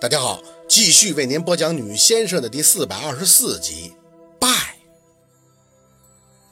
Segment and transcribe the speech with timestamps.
[0.00, 3.94] 大家好，继续为您播讲《女先生》的第四百二十四集。
[4.40, 4.76] 拜。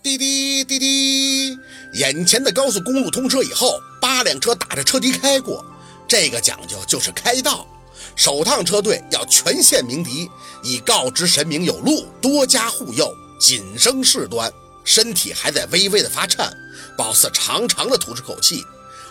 [0.01, 1.59] 滴滴滴滴，
[1.95, 5.63] 眼前的高速公路通车以后，八辆车打着车笛开过。
[6.07, 7.67] 这个讲究就是开道，
[8.15, 10.31] 首趟车队要全线鸣笛，
[10.63, 14.51] 以告知神明有路，多加护佑，谨生事端。
[14.85, 16.53] 身体还在微微的发颤，
[16.97, 18.65] 宝四长长的吐出口气。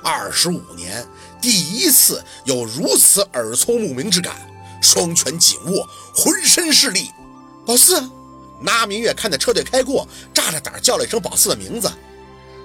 [0.03, 1.05] 二十五年，
[1.39, 4.35] 第一次有如此耳聪目明之感，
[4.81, 7.11] 双拳紧握，浑身是力。
[7.65, 8.01] 宝四，
[8.61, 11.91] 那明月看着车队开过，炸着胆叫了一声宝四的名字。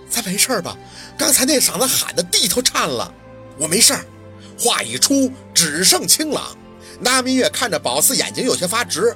[0.08, 0.76] 咱没事吧？
[1.18, 3.12] 刚才那嗓子喊的地头颤了。
[3.58, 4.04] 我没事儿。
[4.58, 6.56] 话一出，只剩清朗。
[7.00, 9.14] 那明月看着宝四，眼睛有些发直。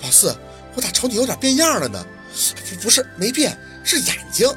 [0.00, 0.34] 宝四，
[0.74, 2.06] 我咋瞅你有点变样了呢？
[2.70, 4.48] 不 不是没变，是眼睛。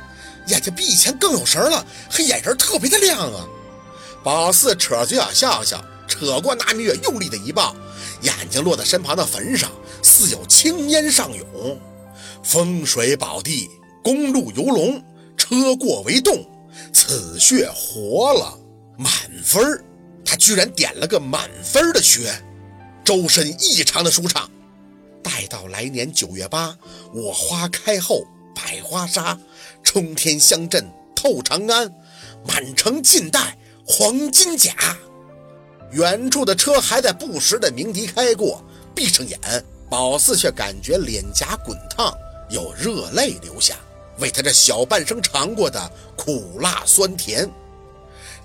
[0.48, 3.48] 眼睛比以前更有神了，黑眼神特别的亮啊！
[4.23, 7.76] 宝四扯嘴角笑笑，扯过那明月，用力的一抱，
[8.22, 9.72] 眼睛落在身旁的坟上，
[10.04, 11.80] 似有青烟上涌。
[12.44, 13.69] 风水宝地，
[14.03, 15.03] 公路游龙，
[15.38, 16.45] 车过为动，
[16.94, 18.58] 此穴活了，
[18.97, 19.12] 满
[19.44, 19.84] 分儿！
[20.25, 22.31] 他居然点了个满分的穴，
[23.03, 24.50] 周身异常的舒畅。
[25.23, 26.75] 待到来年九月八，
[27.14, 28.23] 我花开后，
[28.72, 29.38] 百花杀。
[29.83, 31.94] 冲天香阵透长安，
[32.47, 34.73] 满城尽带黄金甲。
[35.91, 38.63] 远处的车还在不时的鸣笛开过，
[38.95, 39.38] 闭上眼，
[39.89, 42.16] 宝四却感觉脸颊滚烫，
[42.50, 43.75] 有热泪流下，
[44.19, 47.50] 为他这小半生尝过的苦辣酸甜。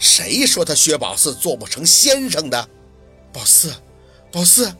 [0.00, 2.68] 谁说他薛宝四做不成先生的？
[3.32, 3.72] 宝四，
[4.32, 4.74] 宝四，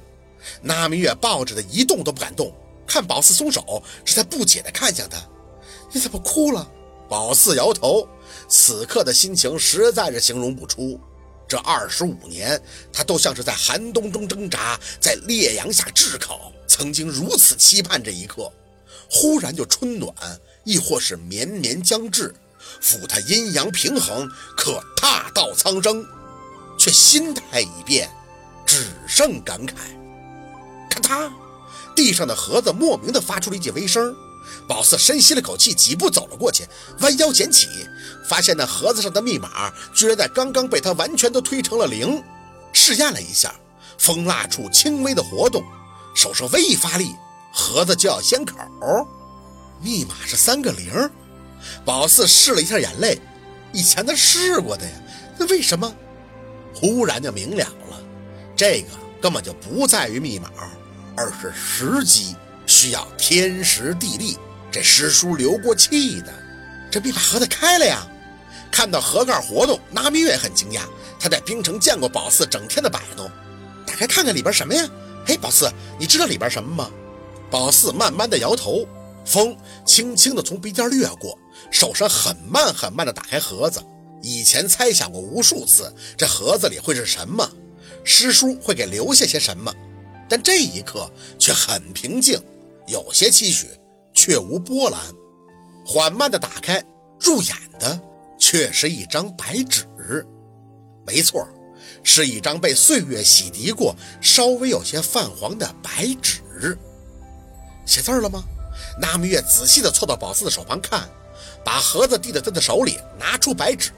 [0.60, 2.52] 那明月抱着的一动都不敢动，
[2.84, 5.18] 看宝四松手，是在不解的看向他。
[5.92, 6.70] 你怎么哭了？
[7.08, 8.08] 宝四摇头，
[8.48, 11.00] 此刻的心情实在是形容不出。
[11.48, 12.60] 这二十五年，
[12.92, 18.50] 他都像是在寒冬中挣扎，在烈阳下炙烤，曾经如此期盼这一刻，
[19.08, 20.12] 忽然就春暖，
[20.64, 22.34] 亦或是绵绵将至，
[22.82, 26.04] 抚他阴阳平衡，可踏道苍生，
[26.76, 28.10] 却心态已变，
[28.66, 29.74] 只剩感慨。
[30.90, 31.30] 咔嗒，
[31.94, 34.12] 地上的盒子莫名的发出了一记微声。
[34.68, 36.66] 宝四深吸了口气，几步走了过去，
[37.00, 37.68] 弯腰捡起，
[38.28, 42.22] 发现那盒子上的密码居然在刚刚被他完全都推成了零。
[42.72, 43.54] 试验了一下，
[43.98, 45.64] 封蜡处轻微的活动，
[46.14, 47.14] 手上微一发力，
[47.52, 48.54] 盒子就要掀口。
[49.80, 51.10] 密码是三个零。
[51.84, 53.20] 宝四试了一下眼泪，
[53.72, 54.92] 以前他试过的呀，
[55.38, 55.92] 那为什么？
[56.74, 57.98] 忽然就明了了，
[58.54, 58.88] 这个
[59.20, 60.50] 根本就不在于密码，
[61.16, 62.36] 而是时机。
[62.86, 64.38] 需要天时地利，
[64.70, 66.32] 这师叔留过气的，
[66.88, 68.06] 这密码盒子开了呀！
[68.70, 70.82] 看到盒盖活动，拿明月很惊讶。
[71.18, 73.28] 他在冰城见过宝四整天的摆弄，
[73.84, 74.88] 打开看看里边什么呀？
[75.26, 76.88] 嘿，宝四，你知道里边什么吗？
[77.50, 78.86] 宝四慢慢的摇头，
[79.24, 81.36] 风轻轻的从鼻尖掠过，
[81.72, 83.82] 手上很慢很慢的打开盒子。
[84.22, 87.50] 以前猜想过无数次，这盒子里会是什么，
[88.04, 89.74] 师叔会给留下些什么，
[90.28, 92.40] 但这一刻却很平静。
[92.86, 93.68] 有些期许，
[94.12, 95.00] 却无波澜。
[95.84, 96.82] 缓慢的打开，
[97.20, 98.00] 入眼的
[98.38, 99.86] 却是一张白纸。
[101.06, 101.46] 没错，
[102.02, 106.76] 是一张被岁月洗涤过、稍微有些泛黄的白纸。
[107.84, 108.42] 写字了吗？
[109.00, 111.08] 那明月仔细地凑到宝四的手旁看，
[111.64, 113.92] 把盒子递到他的手里，拿出白纸，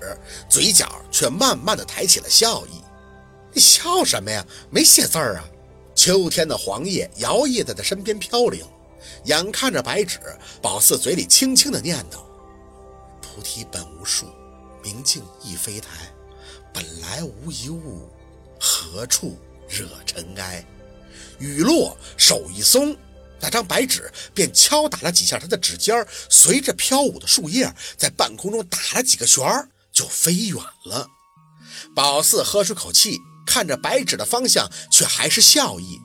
[0.49, 2.83] 嘴角却慢慢地抬起了笑意。
[3.53, 4.45] 你笑什么呀？
[4.71, 5.45] 没写字啊！
[5.95, 8.65] 秋天的黄叶摇曳在他身边飘零。
[9.25, 10.19] 眼看着白纸，
[10.61, 12.23] 宝四嘴里轻轻的念叨
[13.21, 14.27] ：“菩提本无树，
[14.83, 16.13] 明镜亦非台，
[16.73, 18.11] 本来无一物，
[18.59, 19.39] 何处
[19.69, 20.65] 惹尘埃？”
[21.39, 22.97] 雨落，手一松，
[23.41, 31.09] 那张白纸便敲打了几下他的指尖，随着飘舞的树叶在半空中打了几个旋儿，就飞远了。
[31.95, 36.01] 宝四喝出口气，看着白纸的方向，却还是笑意：“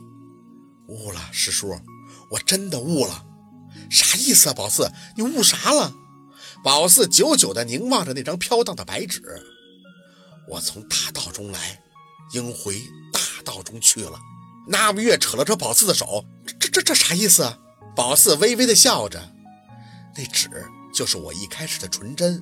[0.88, 1.76] 悟了，师叔。”
[2.34, 3.24] 我真的悟了，
[3.92, 4.92] 啥意思啊，宝四？
[5.16, 5.94] 你悟啥了？
[6.64, 9.22] 宝四久久地凝望着那张飘荡的白纸。
[10.50, 11.80] 我从大道中来，
[12.32, 12.82] 应回
[13.12, 14.20] 大道中去了。
[14.68, 16.26] 那明月扯了扯宝四的手，
[16.60, 17.60] 这这这啥意思啊？
[17.96, 19.22] 宝四微微地笑着，
[20.18, 20.50] 那纸
[20.92, 22.42] 就是我一开始的纯真，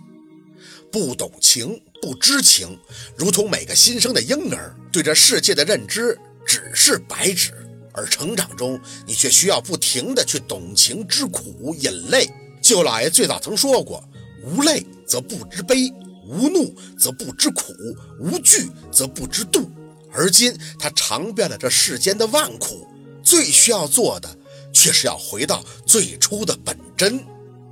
[0.90, 2.80] 不懂情，不知情，
[3.18, 7.61] 如同每个新生的婴儿对这世界的认知只是白纸。
[7.94, 12.30] 而成长中，你却需要不停的去懂情知苦、饮泪。
[12.62, 14.04] 舅老爷最早曾说过
[14.46, 15.92] ：“无泪则不知悲，
[16.28, 17.74] 无怒则不知苦，
[18.20, 19.70] 无惧则不知度。”
[20.14, 22.86] 而今他尝遍了这世间的万苦，
[23.24, 24.30] 最需要做的
[24.74, 27.26] 却是要回到最初的本真，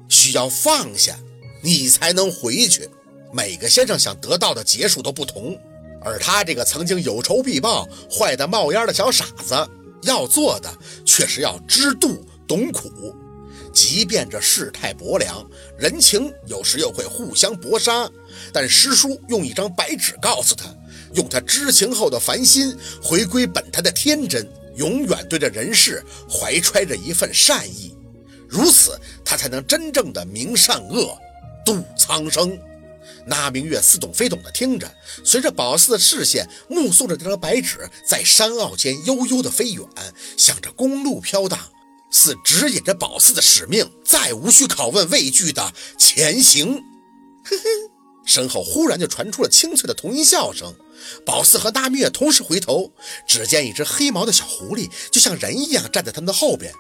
[0.08, 1.18] 需要放下，
[1.62, 2.90] 你才能回去。
[3.32, 5.60] 每个先生想得到的结束都不同，
[6.02, 9.54] 而他这个曾经有仇必报、坏的冒烟的小傻子，
[10.04, 10.70] 要做的
[11.06, 13.16] 却是要知度懂苦。
[13.72, 15.48] 即便这世态薄凉，
[15.78, 18.10] 人情有时又会互相搏杀，
[18.52, 20.66] 但师叔用一张白纸告诉他。
[21.14, 27.96] 用他知情后的凡心回归本他的天真，永远对着人世怀揣着一份善意，
[28.48, 31.18] 如此他才能真正的明善恶，
[31.66, 32.58] 度苍生。
[33.28, 34.92] 那明月似懂非懂的听着，
[35.24, 39.86] 随着宝四的视线，目送着这张白纸在山坳间悠悠的飞远，
[40.38, 41.60] 向着公路飘荡，
[42.12, 46.76] 似指引着宝四的使命，再无需拷问畏惧的前行。
[47.44, 47.64] 呵呵，
[48.26, 50.76] 身后忽然就传出了清脆的童音笑声。
[51.26, 52.92] 宝四和大明月同时回头，
[53.26, 56.74] 只见一只黑毛的小狐狸，就像人一样站在他们的后边，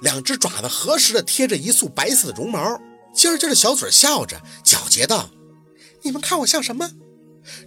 [0.00, 2.80] 两只爪子合实的贴着一束白色的绒毛，
[3.14, 5.28] 尖尖的小嘴笑着，狡黠道
[6.06, 6.90] ：“你们看我像什么？”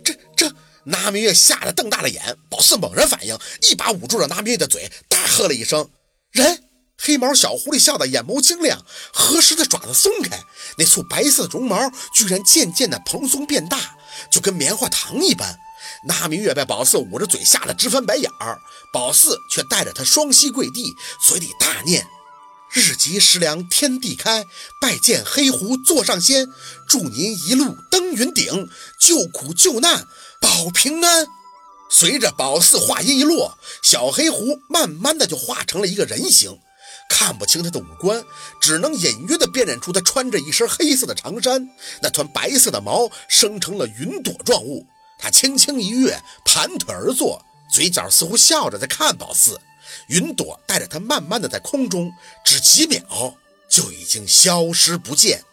[0.03, 0.51] 这这，
[0.85, 2.35] 那明月吓得瞪大了眼。
[2.49, 3.37] 宝四猛然反应，
[3.69, 5.89] 一把捂住了那明月的嘴，大喝了一声
[6.31, 6.63] ：“人！”
[7.01, 10.43] 黑毛小狐狸笑得眼眸晶亮，合实的爪子松开，
[10.77, 13.95] 那簇白色的绒毛居然渐渐的蓬松变大，
[14.29, 15.57] 就跟棉花糖一般。
[16.05, 18.59] 那明月被宝四捂着嘴吓得直翻白眼儿，
[18.91, 20.93] 宝四却带着他双膝跪地，
[21.25, 22.05] 嘴里大念
[22.71, 24.45] ：“日极时凉天地开，
[24.79, 26.47] 拜见黑狐座上仙，
[26.87, 28.69] 祝您一路登云顶，
[28.99, 30.07] 救苦救难
[30.39, 31.27] 保平安。”
[31.91, 36.59] 随着宝四话音一落，小黑狐慢慢的就化成了一个人形，
[37.09, 38.23] 看不清他的五官，
[38.61, 41.67] 只能隐约的辨认出他穿着一身黑色的长衫，
[42.03, 44.85] 那团白色的毛生成了云朵状物。
[45.17, 47.43] 他轻轻一跃，盘腿而坐，
[47.73, 49.59] 嘴角似乎笑着在看宝四。
[50.07, 52.11] 云朵带着他慢慢的在空中，
[52.43, 53.37] 只几秒
[53.69, 55.43] 就已经消失不见。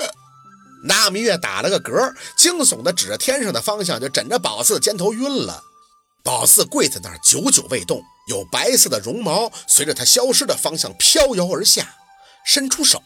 [0.84, 5.62] 那明月打了个嗝，惊悚的指着天上的方向，就枕着宝四的肩头晕了。
[6.22, 8.02] 宝四跪在那儿，久久未动。
[8.28, 11.96] 有白色的绒毛随着他消失的方向飘摇而下，
[12.44, 13.02] 伸出手，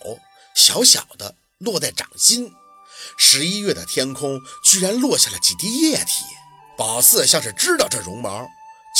[0.55, 2.53] 小小的落在掌心。
[3.17, 6.25] 十一月的天空居然落下了几滴液体，
[6.77, 8.47] 宝四像是知道这绒毛，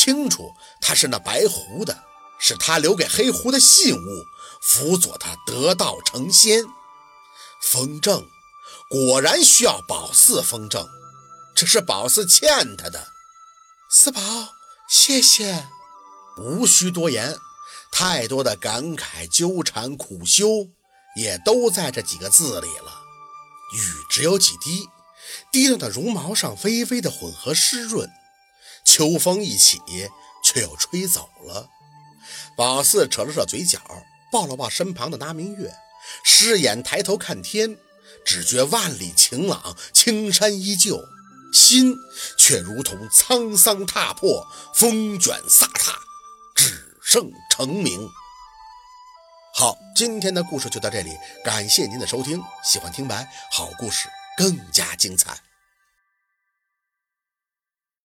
[0.05, 2.05] 清楚他是那白狐的，
[2.39, 4.27] 是他留给黑狐的信物，
[4.61, 6.63] 辅佐他得道成仙。
[7.63, 8.29] 风正，
[8.91, 10.87] 果然需要宝四风正，
[11.57, 13.09] 这是宝四欠他的。
[13.91, 14.21] 四宝，
[14.91, 15.69] 谢谢，
[16.37, 17.39] 无需多言，
[17.91, 20.69] 太多的感慨、纠缠、苦修，
[21.17, 23.01] 也都在这几个字里了。
[23.73, 24.87] 雨只有几滴，
[25.51, 28.07] 滴到的绒毛上，微微的混合湿润。
[28.85, 29.81] 秋风一起，
[30.43, 31.71] 却又吹走了。
[32.57, 33.81] 宝四扯了扯嘴角，
[34.31, 35.75] 抱了抱身旁的那明月，
[36.23, 37.77] 失眼抬头看天，
[38.25, 41.01] 只觉万里晴朗，青山依旧，
[41.53, 41.95] 心
[42.39, 45.99] 却如同沧桑踏破，风卷飒沓，
[46.55, 48.09] 只剩成名。
[49.57, 51.11] 好，今天的故事就到这里，
[51.45, 52.43] 感谢您的收听。
[52.65, 55.39] 喜欢听白好故事，更加精彩。